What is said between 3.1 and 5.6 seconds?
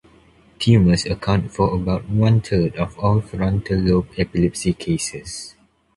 frontal lobe epilepsy cases.